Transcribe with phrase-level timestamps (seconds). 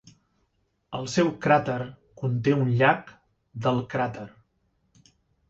[0.99, 1.75] El seu cràter
[2.23, 3.13] conté un llac
[3.67, 4.27] del cràter.